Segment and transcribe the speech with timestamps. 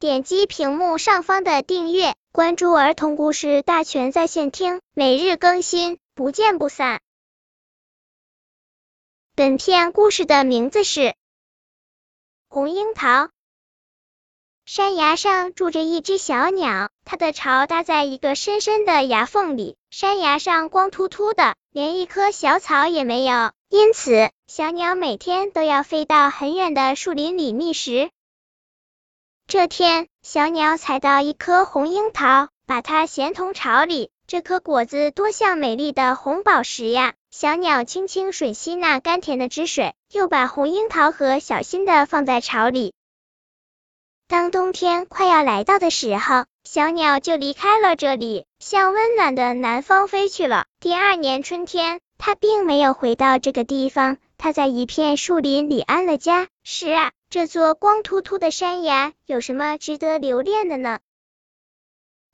[0.00, 7.00] 点击屏幕上方的订阅，关注儿童故事大全在线听，每日更新，不见不散。
[9.34, 11.00] 本片故事的名字是
[12.48, 13.08] 《红樱桃》。
[14.64, 19.76] 山崖上住着一只小鸟，它的巢搭在一个深深的崖缝里。
[19.90, 28.12] 山崖上光秃秃的，连一棵小草也没有，因此小鸟每天都要飞到很远的树林里觅食。
[29.48, 34.10] 这天，小鸟采到一颗红樱桃，把它衔同巢里。
[34.26, 37.14] 这颗果子多像美丽的红宝石呀！
[37.30, 42.92] 小鸟轻轻吮吸那甘甜的汁水，又把红樱桃核小心的放在巢里。
[44.26, 50.66] 当冬天快要来到的时候，小鸟就离开了这里，向温暖的南方飞去了。
[50.78, 56.48] 第二年春天，它并没有回到这个地方，它在一片树林里安了家。
[56.64, 60.98] 是啊，这座光秃秃的山崖有什么值得留恋的呢？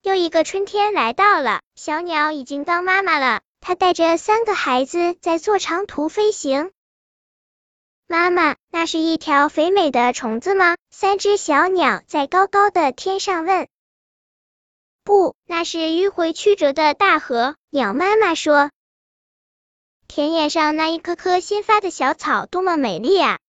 [0.03, 6.71] 又一个春天来到了，小鸟已经当妈妈了，它带着三个孩子在做长途飞行。
[8.07, 10.77] 妈妈，那是一条肥美的虫子吗？
[10.91, 13.67] 三只小鸟在高高的天上问。
[15.03, 17.57] 不，那是迂回曲折的大河。
[17.69, 18.71] 鸟妈妈说。
[20.07, 23.41] 田野上那一棵棵新发的小草多么美丽啊！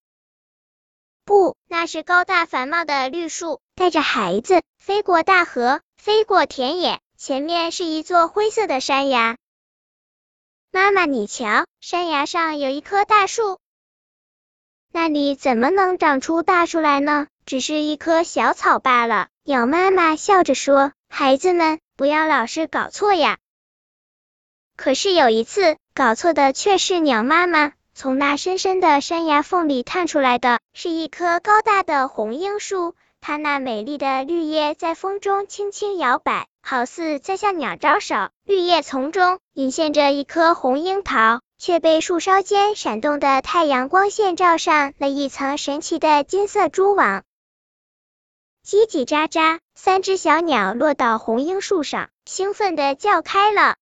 [1.25, 3.59] 不，那是高大繁茂的绿树。
[3.73, 9.37] 带着孩子飞过大河，飞过田野，前面是一座灰色的山崖。
[10.71, 13.57] 妈妈，你瞧，山崖上有一棵大树。
[14.91, 17.27] 那里怎么能长出大树来呢？
[17.45, 19.29] 只是一棵小草罢了。
[19.43, 23.39] 鸟妈妈笑着说：“孩子们，不要老是搞错呀。”
[24.77, 27.73] 可是有一次，搞错的却是鸟妈妈。
[27.95, 38.15] 从那深深的山崖缝里探出来的是一棵高大的红樱树，它那美丽的绿叶在风中轻轻摇摆，好似在向鸟招手。
[38.43, 41.39] 绿叶丛中隐现着一颗红樱桃。
[41.57, 47.23] 却被树梢间闪动的太阳光线罩上了一层神奇的金色蛛网。
[48.63, 53.77] 叽叽喳喳，三只小鸟落到红樱树上，兴奋的叫开了。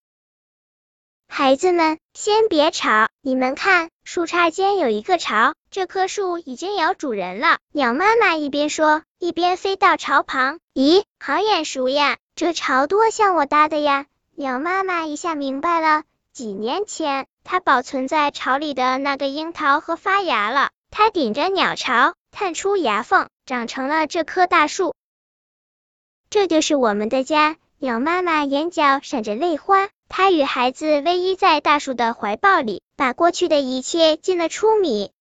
[1.35, 7.57] 孩子们，先别吵，你们看，树杈间有一个巢，这棵树已经有主人了。
[7.71, 10.59] 鸟妈妈一边说，一边飞到巢旁。
[10.75, 14.05] 咦，好眼熟呀，这巢多像我搭的呀！
[14.35, 16.03] 鸟妈妈一下明白了。
[16.33, 20.69] 几年前，它保存在巢里的那个樱桃和发芽了。
[20.91, 24.94] 它顶着鸟巢，探出牙缝，长成了这棵大树。
[26.29, 27.55] 这就是我们的家。
[27.79, 35.12] 鸟妈妈眼角闪着泪花，它与孩子偎依在大树的怀抱里，把过去的一切尽了出米。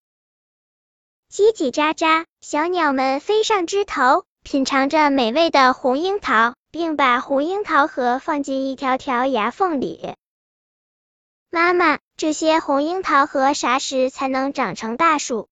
[1.32, 10.14] 叽叽喳喳，小鸟们飞上枝头，品尝着美味的红樱桃，并把红樱桃核放进一条条牙缝里。
[11.48, 15.48] 妈妈，这些红樱桃核啥时才能长成大树？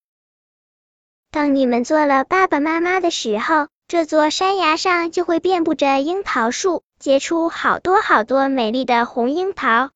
[1.30, 9.90] 当你们做了爸爸妈妈的时候，这座山崖上就会遍布着樱桃树，结出好多好多美丽的红樱桃。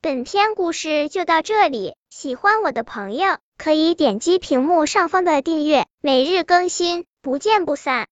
[0.00, 8.00] 本篇故事就到这里，喜欢我的朋友可以点击屏幕上方的订阅，每日更新，不见不散。